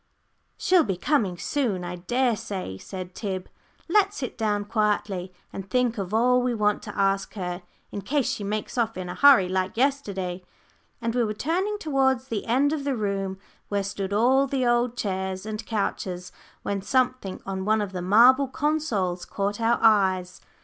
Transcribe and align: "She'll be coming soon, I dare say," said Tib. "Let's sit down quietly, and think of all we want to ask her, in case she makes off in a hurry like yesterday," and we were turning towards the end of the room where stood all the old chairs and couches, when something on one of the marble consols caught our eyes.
"She'll 0.57 0.83
be 0.83 0.97
coming 0.97 1.37
soon, 1.37 1.83
I 1.83 1.97
dare 1.97 2.35
say," 2.35 2.79
said 2.79 3.13
Tib. 3.13 3.47
"Let's 3.87 4.17
sit 4.17 4.35
down 4.35 4.65
quietly, 4.65 5.31
and 5.53 5.69
think 5.69 5.99
of 5.99 6.11
all 6.11 6.41
we 6.41 6.55
want 6.55 6.81
to 6.81 6.97
ask 6.99 7.35
her, 7.35 7.61
in 7.91 8.01
case 8.01 8.27
she 8.27 8.43
makes 8.43 8.79
off 8.79 8.97
in 8.97 9.09
a 9.09 9.13
hurry 9.13 9.47
like 9.47 9.77
yesterday," 9.77 10.43
and 11.03 11.13
we 11.13 11.23
were 11.23 11.35
turning 11.35 11.77
towards 11.77 12.29
the 12.29 12.47
end 12.47 12.73
of 12.73 12.83
the 12.83 12.95
room 12.95 13.37
where 13.69 13.83
stood 13.83 14.11
all 14.11 14.47
the 14.47 14.65
old 14.65 14.97
chairs 14.97 15.45
and 15.45 15.67
couches, 15.67 16.31
when 16.63 16.81
something 16.81 17.39
on 17.45 17.63
one 17.63 17.79
of 17.79 17.91
the 17.91 18.01
marble 18.01 18.47
consols 18.47 19.23
caught 19.23 19.61
our 19.61 19.77
eyes. 19.83 20.41